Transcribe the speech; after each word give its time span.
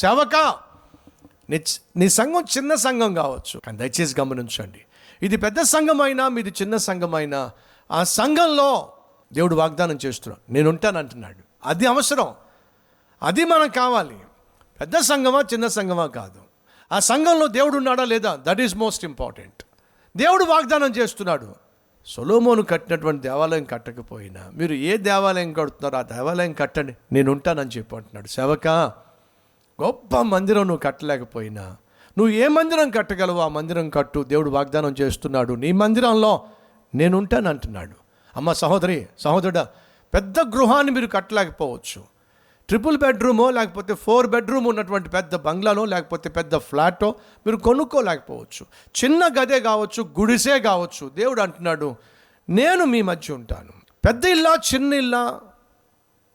సేవక 0.00 0.54
నీ 1.50 1.60
నీ 1.96 2.08
సంఘం 2.08 2.44
చిన్న 2.56 2.74
సంఘం 2.74 3.14
కావచ్చు. 3.14 3.60
కానీ 3.60 3.78
దయచేసి 3.78 4.20
గమనించండి. 4.20 4.80
ఇది 5.22 5.36
పెద్ద 5.36 5.60
సంఘం 5.60 6.00
అయినా 6.00 6.28
మీది 6.28 6.54
చిన్న 6.62 6.76
సంఘం 6.76 7.14
అయినా 7.14 7.50
ఆ 7.90 8.04
సంఘంలో 8.04 8.92
దేవుడు 9.32 9.54
వాగ్దానం 9.54 9.98
చేస్తున్నాడు. 10.06 10.52
నేను 10.52 10.68
ఉంటాను 10.68 10.98
అంటున్నాడు 10.98 11.68
అది 11.68 11.86
అవసరం. 11.86 12.34
అది 13.22 13.44
మనకు 13.44 13.72
కావాలి. 13.72 14.16
పెద్ద 14.80 14.98
సంఘమా 14.98 15.40
చిన్న 15.40 15.66
సంఘమా 15.66 16.06
కాదు. 16.06 16.40
ఆ 16.92 16.98
సంఘంలో 16.98 17.46
దేవుడు 17.46 17.76
ఉన్నాడా 17.76 18.04
లేదా? 18.04 18.38
దట్ 18.42 18.60
ఈస్ 18.60 18.76
మోస్ట్ 18.76 19.04
ఇంపార్టెంట్ 19.04 19.62
దేవుడు 20.16 20.44
వాగ్దానం 20.44 20.90
చేస్తున్నాడు. 20.90 21.54
సొలోమోను 22.06 22.62
కట్టినటువంటి 22.62 23.22
దేవాలయం 23.22 23.64
కట్టకపోయినా 23.64 24.50
మీరు 24.54 24.72
ఏ 24.72 24.96
దేవాలయం 24.96 25.52
కడుతున్నారో 25.52 25.98
ఆ 25.98 26.16
దేవాలయం 26.16 26.52
కట్టండి. 26.52 26.96
నేను 27.12 27.32
ఉంటానని 27.32 27.70
చెప్పి 27.78 27.96
అంటున్నాడు. 27.96 28.28
సేవక 28.28 28.92
గొప్ప 29.82 30.16
మందిరం 30.16 30.60
నువ్వు 30.60 30.78
కట్టలేకపోయినా. 30.78 31.62
నువ్వు 32.18 32.28
ఏ 32.28 32.48
మందిరం 32.48 32.90
కట్టగలవు? 32.90 33.38
ఆ 33.38 33.48
మందిరం 33.48 33.90
కట్టు. 33.90 34.22
దేవుడు 34.22 34.50
వాగ్దానం 34.50 34.94
చేస్తున్నాడు. 35.00 35.54
నీ 35.54 35.72
మందిరంలో 35.72 36.48
నేను 36.94 37.18
ఉంటాను 37.18 37.48
అంటున్నాడు. 37.48 37.94
అమ్మ 38.36 38.52
సహోదరి 38.52 39.06
సహోదరుడా 39.18 39.68
పెద్ద 40.14 40.40
గృహాన్ని 40.40 40.92
మీరు 40.92 41.06
కట్టలేకపోవచ్చు. 41.06 42.02
ట్రిపుల్ 42.68 42.98
బెడ్రూమో 42.98 43.50
లేకపోతే 43.50 43.94
ఫోర్ 43.94 44.26
బెడ్రూమ్ 44.26 44.66
ఉన్నటువంటి 44.66 45.08
పెద్ద 45.08 45.34
బంగ్లాలో 45.34 45.84
లేకపోతే 45.84 46.28
పెద్ద 46.28 46.56
ఫ్లాటో 46.56 47.14
మీరు 47.46 47.56
కొనుక్కోలేకపోవచ్చు. 47.56 48.66
చిన్న 49.04 49.28
గదే 49.42 49.60
కావచ్చు 49.60 50.02
గుడిసే 50.02 50.60
కావచ్చు. 50.60 51.08
దేవుడు 51.08 51.40
అంటున్నాడు 51.40 51.96
నేను 52.48 52.84
మీ 52.84 53.02
మధ్య 53.02 53.34
ఉంటాను. 53.34 53.72
పెద్ద 54.06 54.24
ఇల్లా 54.24 54.56
చిన్న 54.74 54.94
ఇల్లా 54.94 55.40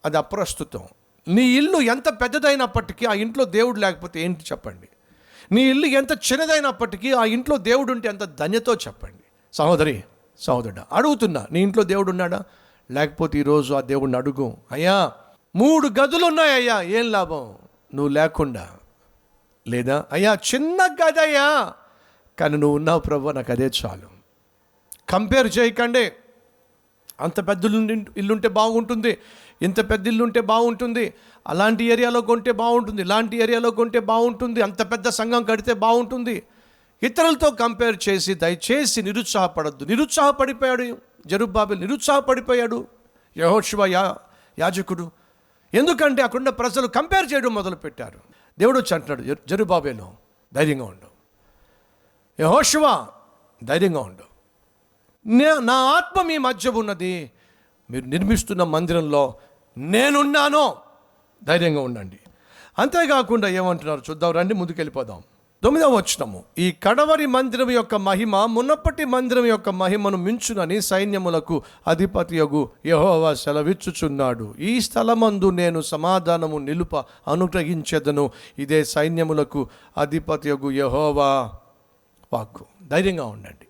అది 0.06 0.18
అప్రస్తుతం. 0.18 0.82
నీ 1.28 1.44
ఇల్లు 1.44 1.78
ఎంత 1.78 2.10
పెద్దదైనప్పటికీ 2.10 3.06
ఆ 3.06 3.14
ఇంట్లో 3.14 3.46
దేవుడు 3.46 3.80
లేకపోతే 3.80 4.22
ఏంటి 4.22 4.44
చెప్పండి? 4.44 4.88
నీ 5.52 5.62
ఇల్లు 5.62 5.86
ఎంత 5.86 6.12
చిన్నదైనప్పటికీ 6.12 7.12
ఆ 7.12 7.26
ఇంట్లో 7.26 7.58
దేవుడు 7.58 7.92
ఉంటే 7.92 8.10
ఎంత 8.10 8.24
ధన్యతో 8.24 8.74
చెప్పండి? 8.74 9.24
సహోదరి 9.54 10.04
సహోదరుడు 10.40 10.82
అడుగుతున్నా 10.92 11.48
నీ 11.52 11.62
ఇంట్లో 11.62 11.84
దేవుడు 11.84 12.10
ఉన్నాడా 12.10 12.44
లేకపోతే 12.92 13.40
ఈరోజు 13.40 13.74
ఆ 13.74 13.82
దేవుడిని 13.82 14.18
అడుగు. 14.18 14.58
అయ్యా 14.72 15.12
మూడు 15.56 15.88
గదులు 15.88 16.26
ఉన్నాయయ్యా 16.26 16.82
ఏం 16.82 17.12
లాభం? 17.12 17.56
నువ్వు 17.96 18.08
లేకుండా. 18.08 18.70
లేదా? 19.68 20.06
అయ్యా 20.12 20.34
చిన్న 20.34 20.86
గదయ్యా 20.86 21.74
కానీ 22.40 22.58
నువ్వు 22.58 22.78
ఉన్నావు 22.78 23.00
ప్రభు 23.00 23.30
నాకు 23.30 23.52
అదే 23.52 23.72
చాలు. 23.86 24.16
కంపేర్ 25.10 25.58
చేయకండి. 25.60 26.12
అంత 27.22 27.48
పెద్ద 27.48 27.66
ఇల్లు- 27.66 28.06
ఇల్లుంటే 28.18 28.48
బాగుంటుంది. 28.48 29.18
ఇంత 29.62 29.90
పెద్ద 29.92 30.08
ఇల్లు 30.08 30.24
ఉంటే 30.24 30.42
బాగుంటుంది. 30.42 31.14
అలాంటి 31.48 31.84
ఏరియాలో 31.84 32.22
కొంటే 32.22 32.52
బాగుంటుంది. 32.52 33.02
ఇలాంటి 33.02 33.38
ఏరియాలో 33.38 33.72
కొంటే 33.72 34.00
బాగుంటుంది. 34.00 34.62
అంత 34.62 34.92
పెద్ద 34.92 35.10
సంఘం 35.10 35.44
కడితే 35.44 35.74
బాగుంటుంది. 35.74 36.44
ఇతరులతో 37.04 37.52
కంపేర్ 37.52 38.10
చేసి 38.10 38.34
దయచేసి 38.34 39.02
నిరుత్సాహపడద్దు. 39.02 39.86
నిరుత్సాహపడిపోయాడు 39.86 40.98
జరుబాబు 41.28 41.74
నిరుత్సాహపడిపోయాడు 41.74 42.88
యహోశివ 43.38 43.86
యా 43.86 44.16
యాజకుడు. 44.60 45.12
ఎందుకంటే 45.74 46.24
అక్కడున్న 46.24 46.50
ప్రజలు 46.50 46.88
కంపేర్ 46.88 47.34
చేయడం 47.34 47.54
మొదలుపెట్టారు. 47.54 48.20
దేవుడు 48.60 48.78
వచ్చి 48.78 48.94
అంటున్నాడు 48.94 49.22
"జరు- 49.22 49.50
జరుబాబేలో 49.50 50.14
ధైర్యంగా 50.54 50.84
ఉండు. 50.84 51.16
యహోశివ 52.42 53.06
ధైర్యంగా 53.64 54.00
ఉండు. 54.00 54.24
నే- 55.28 55.60
నా 55.60 55.74
ఆత్మ 55.74 56.22
మీ 56.22 56.38
మధ్య 56.38 56.70
ఉన్నది. 56.70 57.32
మీరు 57.92 58.06
నిర్మిస్తున్న 58.06 58.64
మందిరంలో 58.64 59.34
నేనున్నాను. 59.78 60.76
ధైర్యంగా 61.44 61.82
ఉండండి. 61.82 62.20
అంతేకాకుండా 62.80 63.48
ఏమంటున్నారు 63.48 64.02
చూద్దాం 64.10 64.32
రండి 64.32 64.54
ముందుకెళ్ళిపోదాం. 64.54 65.24
తొమ్మిదవ 65.64 65.96
వచ్చినము 65.96 66.44
ఈ 66.58 66.72
కడవరి 66.72 67.26
మందిరం 67.26 67.72
యొక్క 67.72 67.96
మహిమ 67.96 68.46
మున్నప్పటి 68.46 69.06
మందిరం 69.06 69.46
యొక్క 69.46 69.70
మహిమను 69.70 70.18
మించునని 70.18 70.82
సైన్యములకు 70.82 71.62
అధిపతి 71.88 72.38
యొగు 72.38 72.70
యహోవా 72.86 73.34
సెలవిచ్చుచున్నాడు. 73.34 74.56
ఈ 74.60 74.82
స్థలమందు 74.82 75.50
నేను 75.50 75.82
సమాధానము 75.82 76.58
నిలుప 76.58 76.96
అనుగ్రహించెదను. 77.28 78.30
ఇదే 78.60 78.84
సైన్యములకు 78.84 79.68
అధిపతి 79.98 80.50
యొగు 80.50 80.72
యహోవా 80.72 81.52
వాక్కు. 82.34 82.66
ధైర్యంగా 82.88 83.26
ఉండండి. 83.26 83.68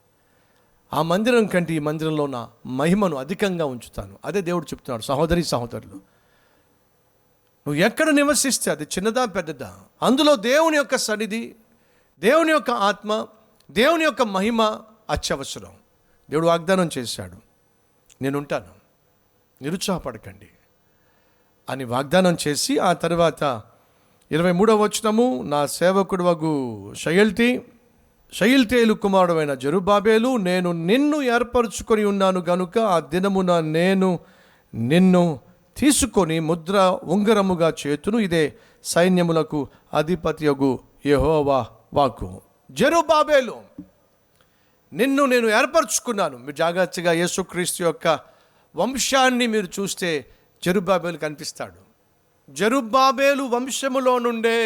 ఆ 0.93 1.01
మందిరం 1.01 1.45
కంటే 1.45 1.73
ఈ 1.73 1.79
మందిరంలో 1.79 2.23
ఉన్న 2.23 2.49
మహిమను 2.65 3.17
అధికంగా 3.17 3.65
ఉంచుతాను. 3.65 4.19
అదే 4.25 4.41
దేవుడు 4.41 4.65
చెప్తున్నాడు 4.65 5.01
సహోదరి 5.01 5.43
సహోదరులు. 5.43 5.95
నువ్వు 7.65 7.75
ఎక్కడ 7.75 8.09
నివసిస్తే 8.09 8.71
అది 8.71 8.83
చిన్నదా 8.83 9.25
పెద్దదా? 9.25 9.79
అందులో 10.01 10.35
దేవుని 10.35 10.77
యొక్క 10.77 10.97
సన్నిధి 10.97 11.55
దేవుని 12.19 12.51
యొక్క 12.51 12.71
ఆత్మ 12.71 13.27
దేవుని 13.71 14.03
యొక్క 14.03 14.21
మహిమ 14.21 14.81
అత్యవసరం. 15.09 15.73
దేవుడు 16.29 16.47
వాగ్దానం 16.47 16.89
చేశాడు 16.97 17.37
నేను 18.21 18.37
ఉంటాను 18.37 18.75
నిరుత్సాహపడకండి 19.61 20.47
అని 21.69 21.83
వాగ్దానం 21.83 22.37
చేసి 22.47 22.77
ఆ 22.77 22.93
తర్వాత 22.93 23.63
ఇరవై 24.31 24.51
మూడవ 24.51 24.83
వచనము 24.83 25.43
నా 25.45 25.65
సేవకుడు 25.65 26.23
వగు 26.23 26.93
షయల్తి 26.93 27.63
శైల్తేలు 28.33 28.93
కుమారుడైన 28.93 29.53
జరుబాబేలు 29.53 30.29
నేను 30.37 30.69
నిన్ను 30.71 31.17
ఏర్పరచుకొని 31.35 32.03
ఉన్నాను 32.03 32.39
గనుక 32.49 32.77
ఆ 32.93 32.99
దినమున 32.99 33.59
నేను 33.59 34.19
నిన్ను 34.73 35.39
తీసుకొని 35.77 36.39
ముద్ర 36.39 36.75
ఉంగరముగా 37.03 37.73
చేతును 37.81 38.17
ఇదే 38.19 38.43
సైన్యములకు 38.83 39.59
అధిపతియగు 39.93 40.71
యహోవా 41.05 41.59
వాకు 41.93 42.29
జరుబాబేలు 42.71 43.55
నిన్ను 44.91 45.23
నేను 45.25 45.47
ఏర్పరచుకున్నాను. 45.47 46.37
మీరు 46.37 46.55
జాగ్రత్తగా 46.55 47.11
యేసుక్రీస్తు 47.21 47.83
యొక్క 47.83 48.07
వంశాన్ని 48.75 49.47
మీరు 49.47 49.69
చూస్తే 49.79 50.09
జరుబాబేలు 50.63 51.17
కనిపిస్తాడు. 51.17 51.81
జరుబాబేలు 52.49 53.43
వంశములో 53.55 54.19
నుండే 54.19 54.59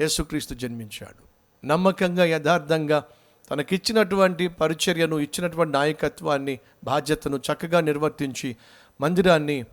యేసుక్రీస్తు 0.00 0.54
జన్మించాడు. 0.54 1.22
నమ్మకంగా 1.64 2.24
యథార్థంగా 2.24 3.04
తనకిచ్చినటువంటి 3.50 4.48
పరిచర్యను 4.48 5.18
ఇచ్చినటువంటి 5.18 5.72
నాయకత్వాన్ని 5.72 6.58
బాధ్యతను 6.84 7.36
చక్కగా 7.36 7.80
నిర్వర్తించి 7.80 8.56
మందిరాన్ని 9.00 9.64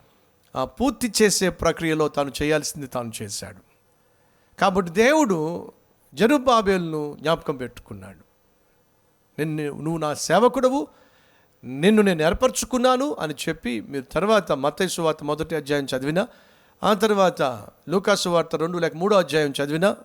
పూర్తి 0.55 1.11
చేసే 1.21 1.49
ప్రక్రియలో 1.49 2.07
తాను 2.07 2.31
చేయాల్సింది 2.41 2.87
తాను 2.87 3.11
చేశాడు. 3.21 3.61
కాబట్టి 4.59 4.91
దేవుడు 4.91 5.37
జరుబాబేలును 6.13 7.17
జ్ఞాపకం 7.21 7.57
పెట్టుకున్నాడు. 7.57 8.23
నిన్ను 9.39 9.63
నువ్వు 9.63 9.97
నా 9.97 10.13
సేవకుడవు 10.13 10.87
నిన్ను 11.63 12.01
నేను 12.01 12.23
ఏర్పరచుకున్నాను 12.23 13.15
అని 13.19 13.33
చెప్పి 13.33 13.81
మీరు 13.81 14.03
తర్వాత 14.03 14.51
మత్తయి 14.51 15.01
వార్త 15.01 15.23
మొదటి 15.23 15.55
అధ్యాయం 15.55 15.85
చదివిన 15.85 16.27
ఆ 16.83 16.93
తర్వాత 16.93 17.41
లూకాసు 17.89 18.29
వార్త 18.29 18.55
రెండు 18.55 18.77
లేక 18.77 18.95
మూడో 18.95 19.17
అధ్యాయం 19.17 19.53
చదివిన 19.63 19.95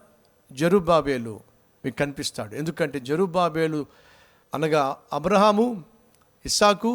జరుబాబేలు 0.52 1.40
మీకు 1.84 1.96
కనిపిస్తాడు. 1.96 2.52
ఎందుకంటే 2.54 2.98
జరుబాబేలు 3.00 3.80
అనగా 4.52 4.82
అబ్రహాము 5.12 5.66
ఇస్సాకు 6.44 6.92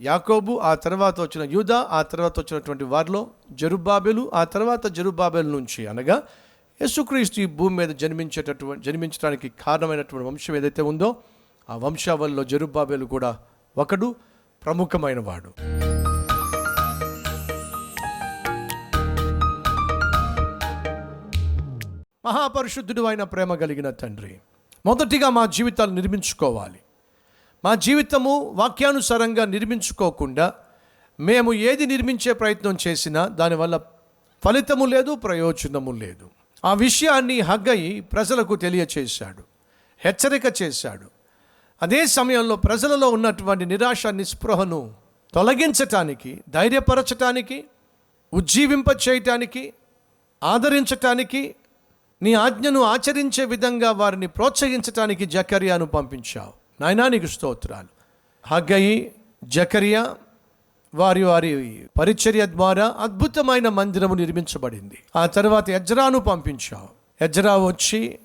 యాకోబు 0.00 0.52
ఆ 0.64 0.72
తర్వాత 0.84 1.16
వచ్చిన 1.20 1.42
యూదా 1.52 1.78
ఆ 1.90 2.02
తర్వాత 2.02 2.34
వచ్చినటువంటి 2.38 2.84
వారిలో 2.84 3.22
జరుబాబేలు 3.62 4.22
ఆ 4.34 4.42
తర్వాత 4.46 4.86
జరుబాబేలు 4.98 5.50
నుంచి 5.50 5.86
అనగా 5.86 6.16
యేసుక్రీస్తు 6.80 7.38
ఈ 7.40 7.46
భూమి 7.58 7.74
మీద 7.76 7.92
జన్మించేటటువంటి 7.96 8.82
జన్మించడానికి 8.84 9.48
కారణమైనటువంటి 9.64 10.26
వంశం 10.28 10.56
ఏదైతే 10.56 10.82
ఉందో 10.82 11.08
ఆ 11.68 11.76
వంశావళిలో 11.76 12.44
జరుబాబేలు 12.44 13.06
కూడా 13.06 13.30
ఒకడు 13.76 14.08
ప్రముఖమైన 14.62 15.20
వాడు 15.20 15.50
మహాపరిశుద్ధుడు 22.28 23.02
అయిన 23.02 23.22
ప్రేమ 23.22 23.54
కలిగిన 23.54 23.90
తండ్రి 23.90 24.38
మొదటిగా 24.86 25.28
మా 25.30 25.46
జీవితాలు 25.46 25.90
నిర్మించుకోవాలి. 25.90 26.80
మా 27.64 27.74
జీవితము 27.74 28.50
వాక్యానుసారంగా 28.54 29.44
నిర్మించుకోకుండా 29.44 30.54
మేము 31.20 31.52
ఏది 31.52 31.86
నిర్మించే 31.86 32.32
ప్రయత్నం 32.32 32.76
చేసినా 32.86 33.28
దానివల్ల 33.28 33.80
ఫలితము 34.44 34.84
లేదు 34.84 35.14
ప్రయోజనము 35.14 35.90
లేదు. 35.90 36.30
ఆ 36.64 36.74
విషయాన్ని 36.74 37.40
హగ్గయి 37.40 38.00
ప్రజలకు 38.00 38.56
తెలియచేశాడు 38.56 39.42
హెచ్చరిక 39.98 40.62
చేశాడు. 40.62 41.06
అదే 41.82 42.06
సమయంలో 42.06 42.56
ప్రజలలో 42.56 43.08
ఉన్నటువంటి 43.10 43.64
నిరాశ 43.64 44.06
నిస్పృహను 44.06 44.94
తొలగించటానికి 45.34 46.42
ధైర్యపరచటానికి 46.48 47.64
ఉజ్జీవింప 48.32 48.86
చేయటానికి 49.08 49.72
ఆదరించటానికి 50.42 51.54
నీ 52.22 52.34
ఆజ్ఞను 52.34 52.82
ఆచరించే 52.82 53.44
విధంగా 53.44 53.90
వారిని 53.90 54.26
ప్రోత్సహించటానికి 54.26 55.26
జకర్యాను 55.26 55.86
పంపించావు. 55.86 56.82
నాయనా 56.82 57.08
నీకు 57.08 57.26
స్తోత్రాలు. 57.26 57.88
హగ్గయి 58.46 59.12
జకరియా 59.44 60.14
వారి 60.94 61.24
వారి 61.24 61.86
పరిచర్య 62.00 62.46
ద్వారా 62.46 62.94
అద్భుతమైన 62.98 63.68
మందిరము 63.68 64.14
నిర్మించబడింది. 64.14 64.98
ఆ 65.16 65.26
తర్వాత 65.26 65.70
ఎజ్రాను 65.70 66.18
పంపించావు. 66.18 66.88
ఎజ్రా 67.24 67.56
వచ్చి 67.56 68.18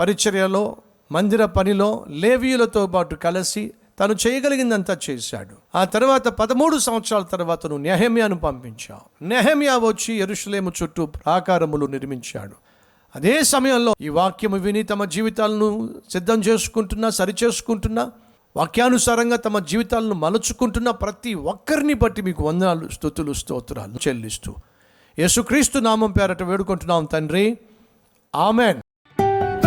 పరిచర్యలో 0.00 0.76
మందిర 1.12 1.44
పనిలో 1.44 2.04
లేవీయులతో 2.08 2.86
పాటు 2.86 3.14
కలిసి 3.14 3.72
తను 4.00 4.16
చేయగలిగిందంతా 4.26 4.98
చేశాడు. 5.10 5.78
ఆ 5.78 5.84
తర్వాత 5.84 6.28
పదమూడు 6.28 6.78
సంవత్సరాల 6.78 7.22
తర్వాత 7.22 7.66
నువ్వు 7.66 7.82
నెహమ్యాను 7.82 8.36
పంపించావు. 8.36 9.24
నెహమ్యా 9.24 9.78
వచ్చి 9.78 10.14
ఎరుషులేము 10.14 10.72
చుట్టూ 10.82 11.06
ప్రాకారములు 11.06 11.86
నిర్మించాడు. 11.86 12.67
అదే 13.16 13.42
సమయంలో 13.42 13.94
ఈ 14.00 14.08
వాక్యము 14.08 14.56
విని 14.56 14.82
తమ 14.82 15.04
జీవితాలను 15.04 15.94
సిద్ధం 16.10 16.40
చేసుకుంటున్నా 16.40 17.10
సరి 17.10 17.34
చేసుకుంటున్నా 17.44 18.12
వాక్యానుసారంగా 18.56 19.36
తమ 19.36 19.58
జీవితాలను 19.58 20.14
మలుచుకుంటున్న 20.14 20.90
ప్రతి 20.90 21.34
ఒక్కరిని 21.34 21.94
బట్టి 21.94 22.22
మీకు 22.22 22.42
వందనాలు 22.44 22.88
స్థుతులు 22.88 23.32
స్తోత్రాలు 23.32 24.08
చెల్లిస్తూ. 24.08 24.54
యేసుక్రీస్తు 25.18 25.78
నామం 25.78 26.12
పేరట 26.12 26.42
వేడుకుంటున్నాం 26.42 27.04
తండ్రి. 27.04 27.58
ఆమెన్. 28.34 28.80